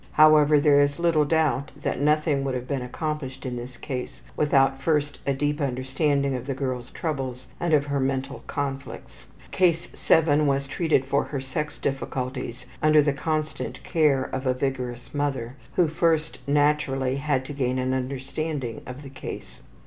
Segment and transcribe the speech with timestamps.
[0.13, 4.81] However, there is little doubt that nothing would have been accomplished in this case without
[4.81, 9.27] first a deep understanding of the girl's troubles and of her mental conflicts.
[9.51, 15.13] Case 7 was treated for her sex difficulties under the constant care of a vigorous
[15.13, 19.61] mother, who first, naturally, had to gain an understanding of the case.